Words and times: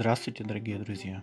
Здравствуйте, 0.00 0.44
дорогие 0.44 0.78
друзья! 0.78 1.22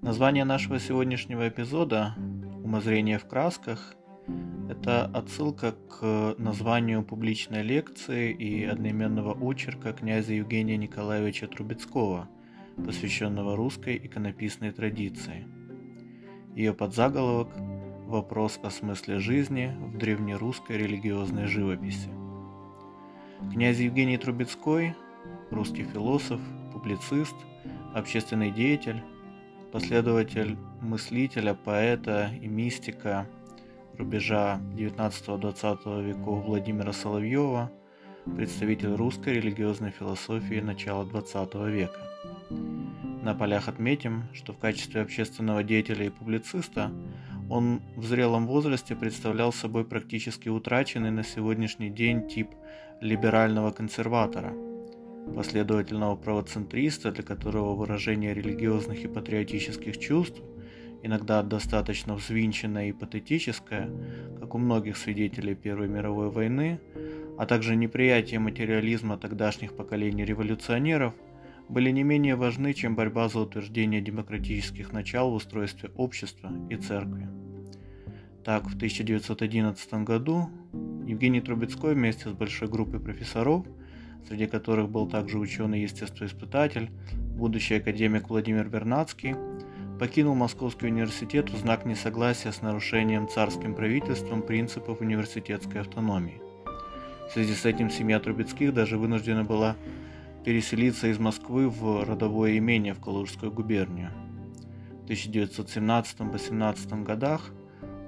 Название 0.00 0.42
нашего 0.42 0.80
сегодняшнего 0.80 1.48
эпизода 1.48 2.16
«Умозрение 2.64 3.20
в 3.20 3.28
красках»– 3.28 3.94
это 4.68 5.04
отсылка 5.04 5.70
к 5.70 6.34
названию 6.38 7.04
публичной 7.04 7.62
лекции 7.62 8.32
и 8.32 8.64
одноименного 8.64 9.34
очерка 9.40 9.92
князя 9.92 10.32
Евгения 10.32 10.76
Николаевича 10.76 11.46
Трубецкого, 11.46 12.28
посвященного 12.84 13.54
русской 13.54 13.98
иконописной 13.98 14.72
традиции. 14.72 15.46
Ее 16.56 16.74
подзаголовок– 16.74 17.50
«Вопрос 18.08 18.58
о 18.64 18.70
смысле 18.70 19.20
жизни 19.20 19.72
в 19.78 19.96
древнерусской 19.96 20.76
религиозной 20.76 21.46
живописи». 21.46 22.10
Князь 23.52 23.78
Евгений 23.78 24.18
Трубецкой– 24.18 24.96
русский 25.52 25.84
философ, 25.84 26.40
публицист, 26.82 27.34
общественный 27.94 28.50
деятель, 28.50 29.02
последователь 29.70 30.56
мыслителя, 30.80 31.54
поэта 31.54 32.30
и 32.42 32.48
мистика 32.48 33.28
рубежа 33.96 34.60
19-20 34.74 36.02
веков 36.02 36.44
Владимира 36.44 36.92
Соловьева, 36.92 37.70
представитель 38.36 38.94
русской 38.94 39.34
религиозной 39.34 39.92
философии 39.92 40.60
начала 40.60 41.04
20 41.04 41.54
века. 41.66 42.00
На 43.22 43.34
полях 43.34 43.68
отметим, 43.68 44.24
что 44.32 44.52
в 44.52 44.58
качестве 44.58 45.02
общественного 45.02 45.62
деятеля 45.62 46.06
и 46.06 46.10
публициста 46.10 46.90
он 47.48 47.80
в 47.94 48.04
зрелом 48.04 48.48
возрасте 48.48 48.96
представлял 48.96 49.52
собой 49.52 49.84
практически 49.84 50.48
утраченный 50.48 51.12
на 51.12 51.22
сегодняшний 51.22 51.90
день 51.90 52.26
тип 52.26 52.48
либерального 53.00 53.70
консерватора– 53.70 54.52
последовательного 55.34 56.16
правоцентриста, 56.16 57.10
для 57.10 57.22
которого 57.22 57.74
выражение 57.74 58.34
религиозных 58.34 59.04
и 59.04 59.08
патриотических 59.08 59.98
чувств, 59.98 60.40
иногда 61.02 61.42
достаточно 61.42 62.14
взвинченное 62.14 62.88
и 62.88 62.92
патетическое, 62.92 63.90
как 64.38 64.54
у 64.54 64.58
многих 64.58 64.96
свидетелей 64.96 65.54
Первой 65.54 65.88
мировой 65.88 66.30
войны, 66.30 66.80
а 67.38 67.46
также 67.46 67.76
неприятие 67.76 68.40
материализма 68.40 69.16
тогдашних 69.16 69.74
поколений 69.74 70.24
революционеров, 70.24 71.14
были 71.68 71.90
не 71.90 72.02
менее 72.02 72.36
важны, 72.36 72.74
чем 72.74 72.94
борьба 72.94 73.28
за 73.28 73.40
утверждение 73.40 74.00
демократических 74.02 74.92
начал 74.92 75.30
в 75.30 75.34
устройстве 75.34 75.90
общества 75.96 76.50
и 76.68 76.76
церкви. 76.76 77.28
Так, 78.44 78.64
в 78.64 78.74
1911 78.74 79.94
году 80.04 80.50
Евгений 81.06 81.40
Трубецкой 81.40 81.94
вместе 81.94 82.28
с 82.28 82.32
большой 82.32 82.68
группой 82.68 83.00
профессоров– 83.00 83.64
среди 84.28 84.46
которых 84.46 84.88
был 84.88 85.06
также 85.06 85.38
ученый-естествоиспытатель, 85.38 86.90
будущий 87.36 87.76
академик 87.76 88.28
Владимир 88.28 88.68
Вернадский, 88.68 89.34
покинул 89.98 90.34
Московский 90.34 90.86
университет 90.86 91.50
в 91.50 91.56
знак 91.58 91.84
несогласия 91.84 92.52
с 92.52 92.62
нарушением 92.62 93.28
царским 93.28 93.74
правительством 93.74 94.42
принципов 94.42 95.00
университетской 95.00 95.80
автономии. 95.80 96.40
В 97.28 97.32
связи 97.32 97.54
с 97.54 97.64
этим 97.64 97.90
семья 97.90 98.20
Трубецких 98.20 98.74
даже 98.74 98.98
вынуждена 98.98 99.44
была 99.44 99.76
переселиться 100.44 101.06
из 101.06 101.18
Москвы 101.18 101.68
в 101.68 102.04
родовое 102.04 102.58
имение 102.58 102.94
в 102.94 103.00
Калужскую 103.00 103.52
губернию. 103.52 104.10
В 105.02 105.10
1917-18 105.10 107.04
годах 107.04 107.50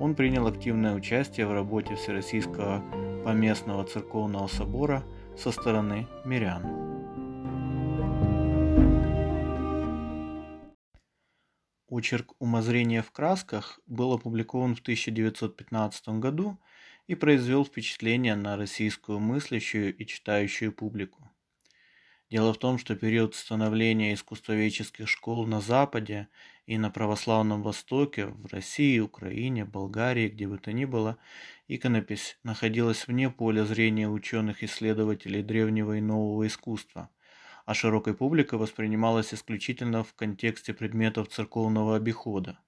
он 0.01 0.15
принял 0.15 0.47
активное 0.47 0.95
участие 0.95 1.47
в 1.47 1.53
работе 1.53 1.95
Всероссийского 1.95 2.83
поместного 3.25 3.85
церковного 3.85 4.47
собора– 4.47 5.03
со 5.37 5.51
стороны 5.51 6.07
мирян. 6.25 6.63
Очерк 11.87 12.35
«Умозрение 12.39 13.03
в 13.03 13.13
красках» 13.13 13.79
был 13.87 14.13
опубликован 14.13 14.75
в 14.75 14.81
1915 14.81 16.09
году 16.21 16.59
и 17.07 17.15
произвел 17.15 17.65
впечатление 17.65 18.35
на 18.35 18.57
российскую 18.57 19.21
мыслящую 19.21 19.97
и 19.97 20.07
читающую 20.07 20.73
публику. 20.73 21.31
Дело 22.35 22.53
в 22.53 22.59
том, 22.59 22.79
что 22.79 22.97
период 22.97 23.37
становления 23.37 24.13
искусствоведческих 24.13 25.09
школ 25.09 25.47
на 25.47 25.61
Западе 25.61 26.27
и 26.67 26.79
на 26.79 26.91
православном 26.91 27.63
Востоке, 27.63 28.27
в 28.27 28.47
России, 28.53 28.99
Украине, 28.99 29.65
Болгарии, 29.65 30.29
где 30.29 30.49
бы 30.49 30.59
то 30.59 30.73
ни 30.73 30.85
было, 30.85 31.17
иконопись 31.69 32.37
находилась 32.43 33.07
вне 33.07 33.31
поля 33.31 33.65
зрения 33.65 34.09
ученых-исследователей 34.09 35.45
древнего 35.45 35.97
и 35.97 36.01
нового 36.01 36.49
искусства, 36.49 37.09
а 37.67 37.73
широкой 37.73 38.15
публикой 38.15 38.59
воспринималась 38.59 39.33
исключительно 39.33 40.03
в 40.03 40.13
контексте 40.15 40.75
предметов 40.75 41.29
церковного 41.29 41.95
обихода. 41.95 42.59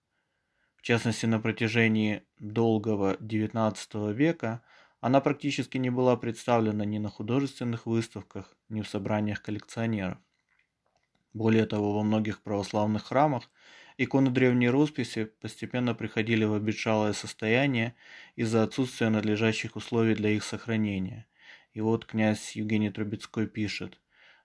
В 0.76 0.82
частности, 0.82 1.26
на 1.26 1.40
протяжении 1.40 2.22
долгого 2.38 3.14
XIX 3.14 4.12
века– 4.12 4.62
она 5.00 5.20
практически 5.20 5.78
не 5.78 5.90
была 5.90 6.16
представлена 6.16 6.84
ни 6.84 6.98
на 6.98 7.08
художественных 7.08 7.86
выставках, 7.86 8.56
ни 8.68 8.82
в 8.82 8.88
собраниях 8.88 9.42
коллекционеров. 9.42 10.18
Более 11.32 11.66
того, 11.66 11.92
во 11.92 12.02
многих 12.02 12.42
православных 12.42 13.04
храмах 13.04 13.50
иконы 13.98 14.30
древней 14.30 14.70
росписи 14.70 15.24
постепенно 15.24 15.94
приходили 15.94 16.44
в 16.44 16.54
обветшалое 16.54 17.12
состояние 17.12 17.94
из-за 18.36 18.62
отсутствия 18.62 19.10
надлежащих 19.10 19.76
условий 19.76 20.14
для 20.14 20.30
их 20.30 20.44
сохранения. 20.44 21.26
И 21.72 21.80
вот 21.80 22.06
князь 22.06 22.56
Евгений 22.56 22.90
Трубецкой 22.90 23.46
пишет, 23.46 24.00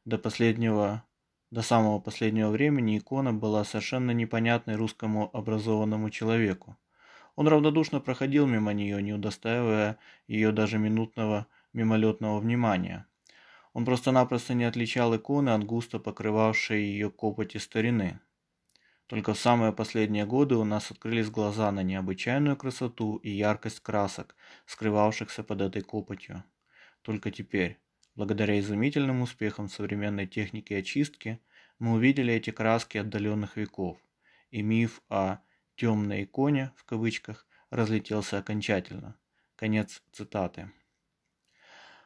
до 0.06 0.18
последнего 0.18 1.06
до 1.52 1.62
самого 1.62 2.00
последнего 2.00 2.50
времени 2.50 2.98
икона 2.98 3.34
была 3.34 3.66
совершенно 3.66 4.12
непонятной 4.12 4.76
русскому 4.76 5.30
образованному 5.36 6.10
человеку. 6.10 6.78
Он 7.42 7.48
равнодушно 7.48 8.00
проходил 8.00 8.46
мимо 8.46 8.72
нее, 8.72 9.02
не 9.02 9.14
удостаивая 9.14 9.98
ее 10.28 10.52
даже 10.52 10.78
минутного 10.78 11.48
мимолетного 11.74 12.40
внимания. 12.40 13.08
Он 13.74 13.84
просто-напросто 13.84 14.54
не 14.54 14.66
отличал 14.66 15.16
иконы 15.16 15.50
от 15.50 15.64
густо 15.64 15.98
покрывавшей 15.98 16.84
ее 16.84 17.10
копоти 17.10 17.58
старины. 17.58 18.20
Только 19.08 19.34
в 19.34 19.40
самые 19.40 19.74
последние 19.74 20.28
годы 20.28 20.54
у 20.54 20.64
нас 20.64 20.92
открылись 20.92 21.32
глаза 21.32 21.72
на 21.72 21.82
необычайную 21.82 22.56
красоту 22.58 23.16
и 23.16 23.32
яркость 23.32 23.80
красок, 23.80 24.36
скрывавшихся 24.68 25.42
под 25.42 25.62
этой 25.62 25.82
копотью. 25.82 26.44
Только 27.02 27.32
теперь, 27.32 27.80
благодаря 28.14 28.60
изумительным 28.60 29.24
успехам 29.24 29.68
современной 29.68 30.28
техники 30.28 30.76
очистки, 30.76 31.40
мы 31.80 31.94
увидели 31.94 32.36
эти 32.36 32.52
краски 32.52 33.00
отдаленных 33.00 33.58
веков, 33.58 33.98
и 34.52 34.62
миф 34.62 35.02
о 35.10 35.40
темной 35.82 36.26
иконе, 36.26 36.72
в 36.76 36.84
кавычках, 36.84 37.48
разлетелся 37.72 38.38
окончательно. 38.38 39.18
Конец 39.56 40.04
цитаты. 40.12 40.72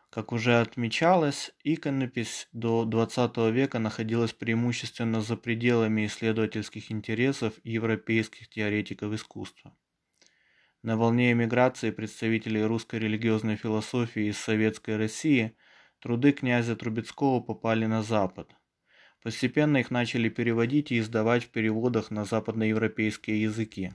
Как 0.10 0.32
уже 0.32 0.62
отмечалось, 0.62 1.52
иконопись 1.66 2.48
до 2.54 2.86
XX 2.86 3.52
века 3.52 3.80
находилась 3.80 4.32
преимущественно 4.32 5.20
за 5.20 5.36
пределами 5.36 6.06
исследовательских 6.06 6.90
интересов 6.90 7.54
европейских 7.66 8.48
теоретиков 8.48 9.12
искусства. 9.12 9.76
На 10.82 10.96
волне 10.96 11.34
эмиграции 11.34 11.92
представителей 11.92 12.64
русской 12.64 12.98
религиозной 12.98 13.58
философии 13.58 14.30
из 14.30 14.38
Советской 14.38 14.96
России 14.96 15.58
труды 16.00 16.32
князя 16.32 16.78
Трубецкого 16.78 17.42
попали 17.42 17.86
на 17.88 18.04
Запад– 18.04 18.56
Постепенно 19.26 19.78
их 19.78 19.90
начали 19.90 20.30
переводить 20.30 20.92
и 20.92 21.00
издавать 21.00 21.46
в 21.46 21.50
переводах 21.50 22.12
на 22.12 22.26
западноевропейские 22.26 23.42
языки. 23.42 23.92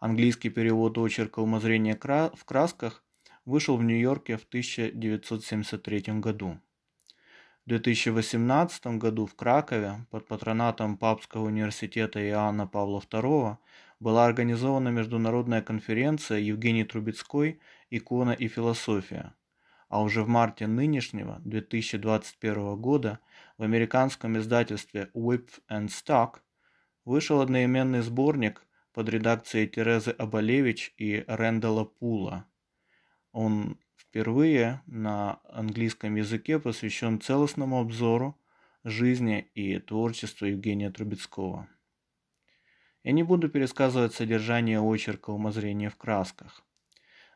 Английский 0.00 0.50
перевод 0.50 0.98
очерка 0.98 1.38
«Умозрение 1.38 1.94
в 1.94 2.44
красках» 2.44 3.04
вышел 3.44 3.76
в 3.76 3.84
Нью-Йорке 3.84 4.36
в 4.36 4.42
1973 4.42 6.18
году. 6.18 6.58
В 7.64 7.68
2018 7.68 8.98
году 8.98 9.26
в 9.26 9.36
Кракове 9.36 10.04
под 10.10 10.26
патронатом 10.26 10.98
Папского 10.98 11.44
университета 11.44 12.20
Иоанна 12.28 12.66
Павла 12.66 13.00
II 13.08 13.58
была 14.00 14.26
организована 14.26 14.88
международная 14.88 15.62
конференция 15.62 16.40
Евгений 16.40 16.82
Трубецкой 16.82 17.60
«Икона 17.88 18.32
и 18.32 18.48
философия», 18.48 19.32
а 19.88 20.02
уже 20.02 20.22
в 20.22 20.28
марте 20.28 20.66
нынешнего 20.66 21.40
2021 21.44 22.76
года 22.76 23.20
в 23.58 23.62
американском 23.62 24.38
издательстве 24.38 25.10
Whip 25.14 25.48
and 25.70 25.88
Stock 25.88 26.40
вышел 27.04 27.40
одноименный 27.40 28.00
сборник 28.00 28.66
под 28.92 29.08
редакцией 29.08 29.66
Терезы 29.68 30.10
Абалевич 30.10 30.94
и 30.96 31.24
Рэндала 31.26 31.84
Пула. 31.84 32.46
Он 33.32 33.78
впервые 33.96 34.82
на 34.86 35.40
английском 35.44 36.14
языке 36.14 36.58
посвящен 36.58 37.20
целостному 37.20 37.80
обзору 37.80 38.38
жизни 38.84 39.50
и 39.54 39.78
творчества 39.80 40.46
Евгения 40.46 40.90
Трубецкого. 40.90 41.68
Я 43.02 43.12
не 43.12 43.22
буду 43.22 43.48
пересказывать 43.48 44.14
содержание 44.14 44.80
очерка 44.80 45.30
«Умозрение 45.30 45.90
в 45.90 45.96
красках». 45.96 46.64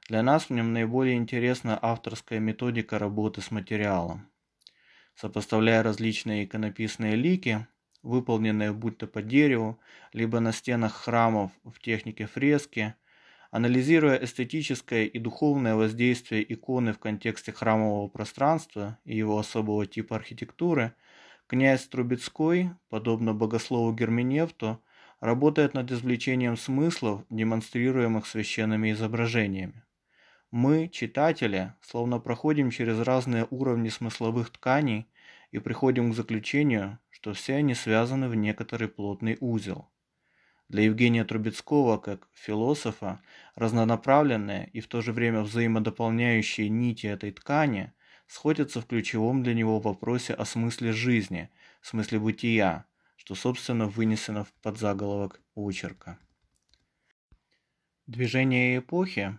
Для 0.09 0.23
нас 0.23 0.45
в 0.45 0.51
нем 0.51 0.73
наиболее 0.73 1.17
интересна 1.17 1.79
авторская 1.83 2.41
методика 2.41 2.99
работы 2.99 3.43
с 3.43 3.51
материалом. 3.51 4.31
сопоставляя 5.15 5.83
различные 5.83 6.47
иконописные 6.47 7.15
лики, 7.15 7.67
выполненные 8.03 8.73
будто 8.73 9.07
по 9.07 9.21
дереву, 9.21 9.79
либо 10.15 10.41
на 10.41 10.53
стенах 10.53 10.95
храмов 10.95 11.53
в 11.63 11.79
технике 11.79 12.25
фрески, 12.25 12.95
анализируя 13.51 14.17
эстетическое 14.17 15.05
и 15.05 15.19
духовное 15.19 15.75
воздействие 15.75 16.55
иконы 16.55 16.95
в 16.95 16.99
контексте 16.99 17.53
храмового 17.53 18.09
пространства 18.09 18.99
и 19.05 19.15
его 19.15 19.39
особого 19.39 19.85
типа 19.85 20.17
архитектуры, 20.17 20.95
князь 21.49 21.87
Трубецкой, 21.87 22.71
подобно 22.89 23.35
богослову 23.35 23.93
Герменевту, 23.93 24.83
работает 25.21 25.75
над 25.75 25.93
извлечением 25.93 26.57
смыслов, 26.57 27.27
демонстрируемых 27.29 28.27
священными 28.27 28.93
изображениями. 28.93 29.85
Мы, 30.51 30.89
читатели, 30.89 31.75
словно 31.83 32.19
проходим 32.19 32.71
через 32.71 33.01
разные 33.01 33.47
уровни 33.51 33.91
смысловых 33.91 34.49
тканей 34.49 35.07
и 35.51 35.59
приходим 35.59 36.11
к 36.11 36.15
заключению, 36.15 36.99
что 37.11 37.35
все 37.35 37.57
они 37.57 37.75
связаны 37.75 38.31
в 38.31 38.35
некоторый 38.35 38.89
плотный 38.89 39.37
узел. 39.41 39.91
Для 40.71 40.85
Евгения 40.85 41.25
Трубецкого, 41.25 41.99
как 41.99 42.29
философа, 42.33 43.21
разнонаправленные 43.57 44.71
и 44.73 44.81
в 44.81 44.87
то 44.87 45.03
же 45.03 45.13
время 45.13 45.43
взаимодополняющие 45.43 46.71
нити 46.71 47.07
этой 47.07 47.31
ткани 47.31 47.93
сходятся 48.27 48.81
в 48.81 48.87
ключевом 48.87 49.43
для 49.43 49.53
него 49.53 49.81
вопросе 49.81 50.33
о 50.33 50.47
смысле 50.47 50.93
жизни, 50.93 51.51
смысле 51.83 52.21
бытия, 52.21 52.87
что, 53.17 53.35
собственно, 53.35 53.87
вынесено 53.87 54.45
в 54.45 54.53
подзаголовок 54.63 55.43
очерка. 55.55 56.19
Движение 58.07 58.79
эпохи 58.79 59.39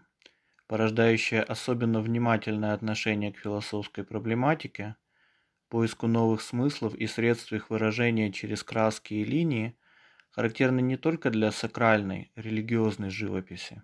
порождающее 0.70 1.42
особенно 1.42 2.00
внимательное 2.00 2.74
отношение 2.74 3.34
к 3.34 3.40
философской 3.40 4.04
проблематике, 4.04 4.98
поиску 5.68 6.06
новых 6.06 6.42
смыслов 6.44 6.94
и 6.94 7.08
средств 7.08 7.52
их 7.54 7.72
выражения 7.72 8.32
через 8.32 8.64
краски 8.64 9.16
и 9.16 9.26
линии, 9.26 9.76
характерны 10.30 10.82
не 10.82 10.96
только 10.96 11.32
для 11.32 11.52
сакральной, 11.52 12.32
религиозной 12.36 13.10
живописи. 13.10 13.82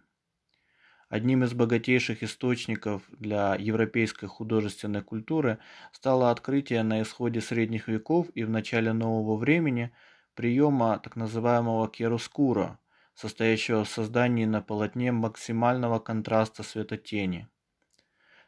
Одним 1.10 1.44
из 1.44 1.56
богатейших 1.56 2.22
источников 2.22 3.02
для 3.10 3.56
европейской 3.56 4.28
художественной 4.28 5.02
культуры 5.02 5.58
стало 5.92 6.30
открытие 6.30 6.84
на 6.84 7.02
исходе 7.02 7.42
средних 7.42 7.88
веков 7.88 8.28
и 8.36 8.44
в 8.44 8.52
начале 8.52 8.94
нового 8.94 9.38
времени 9.38 9.92
приема 10.36 11.00
так 11.00 11.16
называемого 11.16 11.88
керускура– 11.88 12.78
состоящего 13.16 13.84
в 13.84 13.90
создании 13.90 14.46
на 14.46 14.62
полотне 14.62 15.12
максимального 15.12 16.00
контраста 16.00 16.64
светотени. 16.64 17.48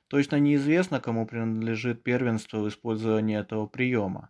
Точно 0.07 0.37
неизвестно, 0.37 0.99
кому 0.99 1.25
принадлежит 1.25 2.03
первенство 2.03 2.59
в 2.59 2.67
использовании 2.67 3.37
этого 3.37 3.65
приема. 3.65 4.29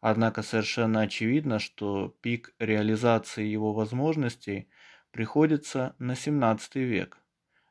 Однако 0.00 0.42
совершенно 0.42 1.02
очевидно, 1.02 1.58
что 1.58 2.08
пик 2.20 2.54
реализации 2.58 3.44
его 3.44 3.72
возможностей 3.72 4.68
приходится 5.10 5.94
на 5.98 6.16
17 6.16 6.76
век, 6.76 7.18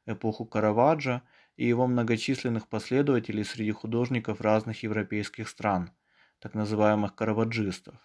эпоху 0.05 0.45
Караваджо 0.45 1.23
и 1.57 1.67
его 1.67 1.87
многочисленных 1.87 2.67
последователей 2.67 3.43
среди 3.43 3.71
художников 3.71 4.41
разных 4.41 4.83
европейских 4.83 5.49
стран, 5.49 5.91
так 6.39 6.53
называемых 6.53 7.15
караваджистов. 7.15 7.95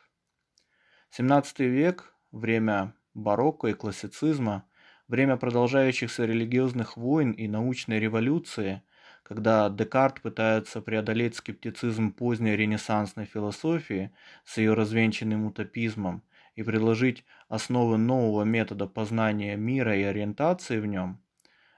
17 1.10 1.60
век– 1.60 2.12
время 2.32 2.94
барокко 3.16 3.68
и 3.68 3.72
классицизма, 3.72 4.64
время 5.08 5.36
продолжающихся 5.36 6.24
религиозных 6.26 6.96
войн 6.96 7.32
и 7.32 7.48
научной 7.48 7.98
революции, 7.98 8.82
когда 9.22 9.68
Декарт 9.70 10.20
пытается 10.20 10.80
преодолеть 10.80 11.34
скептицизм 11.34 12.12
поздней 12.12 12.54
ренессансной 12.54 13.24
философии 13.24 14.12
с 14.44 14.58
ее 14.58 14.74
развенчанным 14.74 15.46
утопизмом 15.46 16.22
и 16.54 16.62
предложить 16.62 17.24
основы 17.48 17.98
нового 17.98 18.44
метода 18.44 18.86
познания 18.86 19.56
мира 19.56 19.96
и 19.96 20.02
ориентации 20.02 20.78
в 20.78 20.86
нем, 20.86 21.20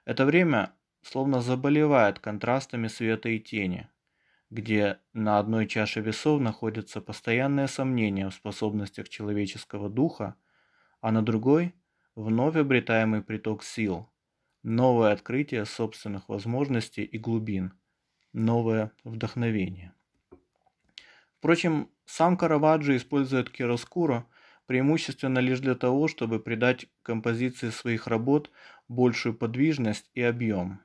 это 0.05 0.27
время 0.27 0.73
словно 1.03 1.41
заболевает 1.41 2.19
контрастами 2.19 2.89
света 2.89 3.29
и 3.29 3.39
тени, 3.39 3.89
где 4.51 4.99
на 5.13 5.39
одной 5.39 5.67
чаше 5.67 6.01
весов 6.01 6.41
находятся 6.41 7.01
постоянные 7.01 7.69
сомнения 7.69 8.29
в 8.29 8.35
способностях 8.35 9.09
человеческого 9.09 9.89
духа 9.89 10.35
а 11.01 11.13
на 11.13 11.23
другой– 11.23 11.75
вновь 12.15 12.57
обретаемый 12.57 13.23
приток 13.23 13.63
сил, 13.63 14.09
новое 14.63 15.13
открытие 15.13 15.65
собственных 15.65 16.29
возможностей 16.29 17.05
и 17.05 17.19
глубин, 17.19 17.73
новое 18.33 18.91
вдохновение. 19.05 19.93
Впрочем, 21.39 21.89
сам 22.05 22.37
Караваджо 22.37 22.97
использует 22.97 23.51
кироскуро 23.51 24.27
преимущественно 24.67 25.39
лишь 25.39 25.61
для 25.61 25.77
того, 25.77 26.09
чтобы 26.09 26.41
придать 26.41 26.87
композиции 27.03 27.71
своих 27.71 28.09
работ 28.09 28.51
большую 28.89 29.35
подвижность 29.35 30.11
и 30.15 30.23
объем. 30.23 30.81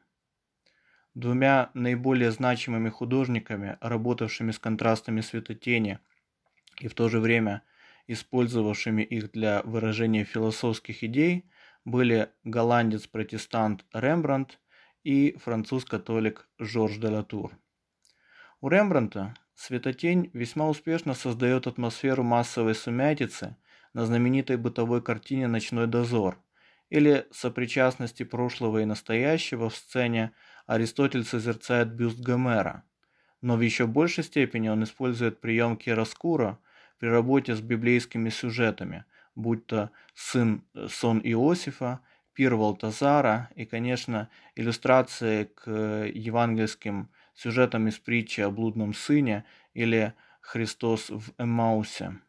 Двумя 1.16 1.72
наиболее 1.74 2.32
значимыми 2.32 2.90
художниками, 2.90 3.78
работавшими 3.82 4.52
с 4.52 4.60
контрастами 4.60 5.22
светотени 5.22 6.00
и 6.80 6.88
в 6.88 6.94
то 6.94 7.10
же 7.10 7.20
время– 7.20 7.64
использовавшими 8.08 9.02
их 9.02 9.32
для 9.32 9.62
выражения 9.64 10.24
философских 10.24 11.04
идей, 11.04 11.46
были 11.86 12.30
голландец-протестант 12.44 13.86
Рембрандт 13.94 14.60
и 15.04 15.38
француз-католик 15.38 16.48
Жорж 16.60 16.98
де 16.98 17.08
Латур. 17.08 17.58
У 18.62 18.70
Рембрандта 18.70 19.36
светотень 19.56 20.30
весьма 20.34 20.70
успешно 20.70 21.14
создает 21.14 21.68
атмосферу 21.68 22.24
массовой 22.24 22.76
сумятицы 22.76 23.58
на 23.94 24.06
знаменитой 24.06 24.58
бытовой 24.58 25.02
картине 25.02 25.48
«Ночной 25.48 25.88
дозор» 25.88 26.40
или 26.90 27.28
сопричастности 27.32 28.24
прошлого 28.24 28.80
и 28.80 28.86
настоящего 28.86 29.70
в 29.70 29.76
сцене 29.76 30.32
Аристотель 30.68 31.26
созерцает 31.26 31.94
бюст 31.94 32.20
Гомера, 32.20 32.84
но 33.42 33.58
в 33.58 33.62
еще 33.62 33.88
большей 33.88 34.24
степени 34.24 34.70
он 34.70 34.84
использует 34.84 35.42
прием 35.42 35.76
Кераскура– 35.78 36.60
при 37.00 37.08
работе 37.08 37.56
с 37.56 37.62
библейскими 37.62 38.30
сюжетами, 38.30 39.06
будь 39.36 39.66
то 39.68 39.92
сын, 40.14 40.64
э, 40.74 40.88
сон 40.90 41.20
Иосифа, 41.24 42.02
пир 42.34 42.56
Валтазара 42.56 43.50
и, 43.56 43.66
конечно, 43.66 44.30
иллюстрации 44.56 45.46
к 45.46 45.70
евангельским 45.70 47.10
сюжетам 47.36 47.88
из 47.88 48.00
притчи 48.00 48.42
о 48.42 48.50
блудном 48.50 48.94
сыне 48.94 49.46
или 49.74 50.14
Христос 50.42 51.10
в 51.10 51.32
Эммаусе. 51.38 52.20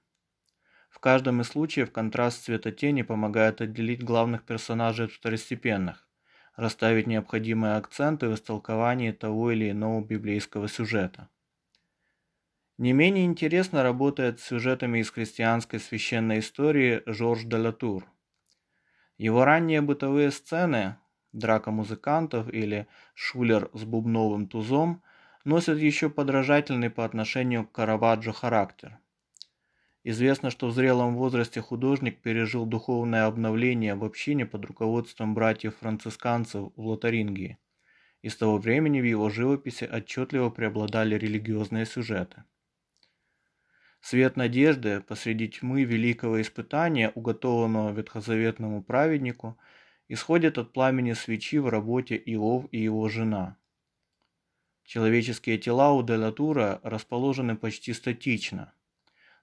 В 0.88 1.00
каждом 1.00 1.40
из 1.40 1.48
случаев 1.48 1.90
контраст 1.90 2.44
цвета 2.44 2.70
тени 2.70 3.02
помогает 3.02 3.60
отделить 3.60 4.02
главных 4.02 4.44
персонажей 4.44 5.06
от 5.06 5.12
второстепенных, 5.12 6.08
расставить 6.56 7.06
необходимые 7.06 7.74
акценты 7.76 8.28
в 8.28 8.34
истолковании 8.34 9.10
того 9.12 9.50
или 9.50 9.70
иного 9.70 10.02
библейского 10.04 10.68
сюжета. 10.68 11.28
Не 12.76 12.92
менее 12.92 13.24
интересно 13.24 13.84
работает 13.84 14.40
с 14.40 14.46
сюжетами 14.46 14.98
из 14.98 15.08
христианской 15.10 15.78
священной 15.78 16.40
истории 16.40 17.02
Жорж 17.06 17.44
де 17.44 17.56
Латур. 17.56 18.04
Его 19.16 19.44
ранние 19.44 19.80
бытовые 19.80 20.32
сцены, 20.32 20.96
драка 21.32 21.70
музыкантов 21.70 22.52
или 22.52 22.88
шулер 23.14 23.70
с 23.74 23.84
бубновым 23.84 24.48
тузом, 24.48 25.04
носят 25.44 25.78
еще 25.78 26.10
подражательный 26.10 26.90
по 26.90 27.04
отношению 27.04 27.64
к 27.64 27.70
Караваджо 27.70 28.32
характер. 28.32 28.98
Известно, 30.02 30.50
что 30.50 30.66
в 30.66 30.72
зрелом 30.72 31.14
возрасте 31.14 31.60
художник 31.60 32.22
пережил 32.22 32.66
духовное 32.66 33.26
обновление 33.26 33.94
в 33.94 34.04
общине 34.04 34.46
под 34.46 34.64
руководством 34.64 35.32
братьев-францисканцев 35.32 36.72
в 36.74 36.86
Лотарингии, 36.86 37.56
и 38.20 38.28
с 38.28 38.36
того 38.36 38.58
времени 38.58 39.00
в 39.00 39.04
его 39.04 39.30
живописи 39.30 39.84
отчетливо 39.84 40.50
преобладали 40.50 41.14
религиозные 41.14 41.86
сюжеты. 41.86 42.42
Свет 44.04 44.36
надежды 44.36 45.00
посреди 45.00 45.48
тьмы 45.48 45.84
великого 45.84 46.42
испытания, 46.42 47.10
уготованного 47.14 47.90
ветхозаветному 47.90 48.82
праведнику, 48.82 49.58
исходит 50.08 50.58
от 50.58 50.74
пламени 50.74 51.14
свечи 51.14 51.56
в 51.56 51.68
работе 51.70 52.22
Иов 52.26 52.66
и 52.70 52.82
его 52.82 53.08
жена. 53.08 53.56
Человеческие 54.84 55.56
тела 55.56 55.92
у 55.92 56.02
Делатура 56.02 56.80
расположены 56.82 57.56
почти 57.56 57.94
статично. 57.94 58.74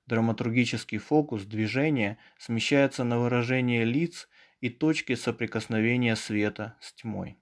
Драматургический 0.05 0.99
фокус 0.99 1.45
движения 1.45 2.19
смещается 2.37 3.03
на 3.03 3.17
выражение 3.17 3.83
лиц 3.83 4.29
и 4.59 4.69
точки 4.69 5.15
соприкосновения 5.15 6.15
света 6.15 6.77
с 6.81 6.93
тьмой. 6.93 7.39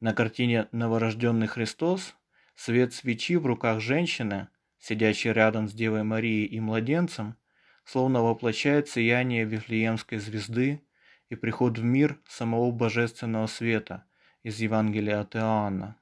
На 0.00 0.14
картине 0.14 0.66
«Новорожденный 0.72 1.46
Христос» 1.46 2.16
свет 2.56 2.92
свечи 2.92 3.36
в 3.36 3.46
руках 3.46 3.80
женщины– 3.80 4.48
сидящий 4.80 5.32
рядом 5.32 5.68
с 5.68 5.72
Девой 5.72 6.02
Марией 6.02 6.46
и 6.46 6.58
младенцем, 6.58 7.36
словно 7.84 8.22
воплощает 8.22 8.88
сияние 8.88 9.44
Вифлеемской 9.44 10.18
звезды 10.18 10.82
и 11.28 11.36
приход 11.36 11.78
в 11.78 11.84
мир 11.84 12.18
самого 12.26 12.70
божественного 12.72 13.46
света 13.46 14.04
из 14.42 14.58
Евангелия 14.58 15.20
от 15.20 15.36
Иоанна. 15.36 15.96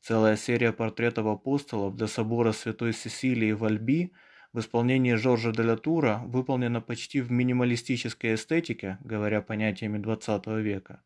Целая 0.00 0.36
серия 0.36 0.72
портретов 0.72 1.26
апостолов 1.26 1.94
для 1.96 2.06
собора 2.06 2.52
Святой 2.52 2.94
Сесилии 2.94 3.52
в 3.52 3.64
Альби 3.64 4.12
в 4.52 4.60
исполнении 4.60 5.14
Жоржа 5.14 5.52
де 5.52 5.76
Тура 5.76 6.22
выполнена 6.24 6.80
почти 6.80 7.20
в 7.20 7.30
минималистической 7.30 8.34
эстетике, 8.34 8.98
говоря 9.04 9.42
понятиями 9.42 9.98
XX 9.98 10.60
века. 10.60 11.02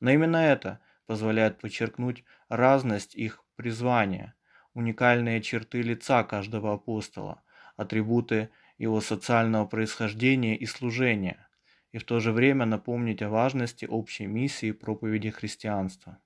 Но 0.00 0.10
именно 0.10 0.38
это 0.38 0.80
позволяет 1.06 1.58
подчеркнуть 1.58 2.24
разность 2.48 3.14
их 3.14 3.44
призвания, 3.56 4.34
уникальные 4.74 5.42
черты 5.42 5.82
лица 5.82 6.22
каждого 6.24 6.74
апостола, 6.74 7.42
атрибуты 7.76 8.50
его 8.78 9.00
социального 9.00 9.66
происхождения 9.66 10.56
и 10.56 10.66
служения, 10.66 11.48
и 11.92 11.98
в 11.98 12.04
то 12.04 12.20
же 12.20 12.32
время 12.32 12.66
напомнить 12.66 13.22
о 13.22 13.28
важности 13.28 13.84
общей 13.84 14.26
миссии 14.26 14.72
проповеди 14.72 15.30
христианства. 15.30 16.18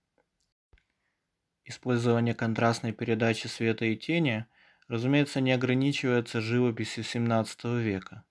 Использование 1.64 2.34
контрастной 2.34 2.92
передачи 2.92 3.46
света 3.46 3.86
и 3.86 3.96
тени, 3.96 4.46
разумеется, 4.86 5.40
не 5.40 5.52
ограничивается 5.52 6.42
живописью 6.42 7.04
XVII 7.04 7.80
века. 7.80 8.24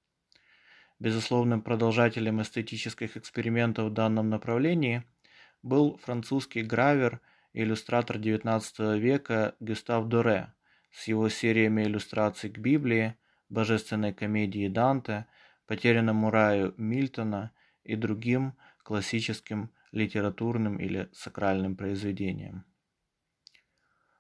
Безусловным 1.00 1.64
продолжателем 1.64 2.42
эстетических 2.42 3.18
экспериментов 3.18 3.90
в 3.90 3.94
данном 3.94 4.30
направлении 4.30 5.04
был 5.64 5.98
французский 5.98 6.62
гравер 6.62 7.20
иллюстратор 7.54 8.18
XIX 8.18 8.98
века 8.98 9.56
Гюстав 9.60 10.08
Доре 10.08 10.54
с 10.92 11.08
его 11.08 11.30
сериями 11.30 11.84
иллюстраций 11.84 12.50
к 12.50 12.58
Библии, 12.58 13.16
Божественной 13.50 14.14
комедии 14.14 14.68
Данте, 14.68 15.28
Потерянному 15.68 16.30
раю 16.30 16.74
Мильтона 16.78 17.52
и 17.84 17.96
другим 17.96 18.54
классическим 18.84 19.72
литературным 19.92 20.78
или 20.78 21.10
сакральным 21.14 21.76
произведениям. 21.76 22.66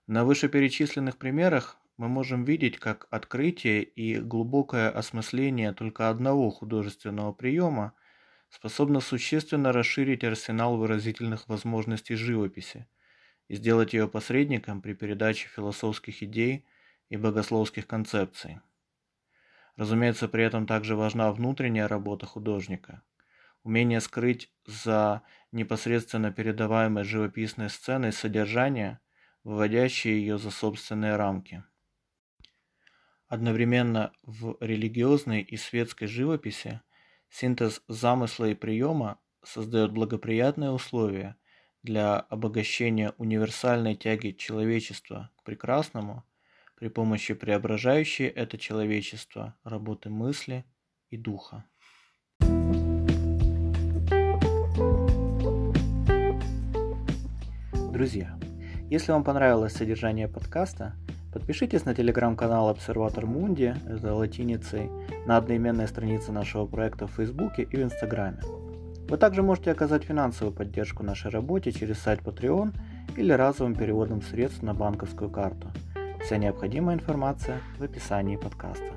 На 0.07 0.23
вышеперечисленных 0.23 1.17
примерах 1.17 1.77
мы 1.97 2.07
можем 2.07 2.43
видеть, 2.43 2.77
как 2.77 3.07
открытие 3.09 3.83
и 3.83 4.19
глубокое 4.19 4.89
осмысление 4.89 5.73
только 5.73 6.09
одного 6.09 6.49
художественного 6.49 7.33
приема 7.33 7.93
способно 8.49 8.99
существенно 8.99 9.71
расширить 9.71 10.23
арсенал 10.23 10.77
выразительных 10.77 11.47
возможностей 11.47 12.15
живописи 12.15 12.87
и 13.47 13.55
сделать 13.55 13.93
ее 13.93 14.07
посредником 14.07 14.81
при 14.81 14.93
передаче 14.93 15.47
философских 15.47 16.23
идей 16.23 16.65
и 17.09 17.17
богословских 17.17 17.87
концепций. 17.87 18.59
Разумеется, 19.75 20.27
при 20.27 20.43
этом 20.43 20.67
также 20.67 20.95
важна 20.95 21.31
внутренняя 21.31 21.87
работа 21.87 22.25
художника, 22.25 23.01
умение 23.63 24.01
скрыть 24.01 24.51
за 24.65 25.23
непосредственно 25.51 26.31
передаваемой 26.31 27.03
живописной 27.03 27.69
сценой 27.69 28.11
содержание– 28.11 28.99
выводящие 29.43 30.19
ее 30.19 30.37
за 30.37 30.51
собственные 30.51 31.15
рамки. 31.15 31.63
Одновременно 33.27 34.13
в 34.23 34.57
религиозной 34.59 35.41
и 35.41 35.57
светской 35.57 36.07
живописи 36.07 36.81
синтез 37.29 37.81
замысла 37.87 38.45
и 38.45 38.53
приема 38.53 39.19
создает 39.43 39.91
благоприятные 39.91 40.71
условия 40.71 41.35
для 41.83 42.15
обогащения 42.17 43.13
универсальной 43.17 43.95
тяги 43.95 44.31
человечества 44.31 45.29
к 45.37 45.43
прекрасному 45.43 46.23
при 46.77 46.87
помощи 46.87 47.33
преображающей 47.33 48.25
это 48.25 48.57
человечество 48.57 49.55
работы 49.63 50.09
мысли 50.09 50.65
и 51.09 51.17
духа. 51.17 51.65
Друзья, 57.91 58.39
если 58.89 59.11
вам 59.11 59.23
понравилось 59.23 59.73
содержание 59.73 60.27
подкаста, 60.27 60.95
подпишитесь 61.31 61.85
на 61.85 61.93
телеграм-канал 61.93 62.69
Обсерватор 62.69 63.25
Мунди, 63.25 63.75
это 63.85 64.13
латиницей, 64.13 64.89
на 65.27 65.37
одноименной 65.37 65.87
странице 65.87 66.31
нашего 66.31 66.65
проекта 66.65 67.07
в 67.07 67.11
Фейсбуке 67.11 67.63
и 67.63 67.77
в 67.77 67.83
Инстаграме. 67.83 68.41
Вы 69.13 69.19
также 69.19 69.43
можете 69.43 69.69
оказать 69.69 70.05
финансовую 70.05 70.55
поддержку 70.55 71.03
нашей 71.03 71.29
работе 71.29 71.71
через 71.71 71.99
сайт 71.99 72.21
Patreon 72.21 72.73
или 73.15 73.31
разовым 73.31 73.75
переводом 73.75 74.23
средств 74.23 74.63
на 74.63 74.73
банковскую 74.73 75.29
карту. 75.29 75.67
Вся 76.25 76.37
необходимая 76.37 76.95
информация 76.95 77.59
в 77.77 77.83
описании 77.83 78.37
подкаста. 78.37 78.91